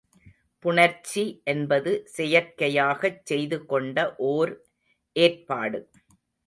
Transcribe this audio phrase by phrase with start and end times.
[0.65, 1.23] புணர்ச்சி
[1.43, 3.97] என்பது செயற்கையாகச் செய்து கொண்ட
[4.31, 4.53] ஓர்
[5.15, 5.81] ஏற்பாடு.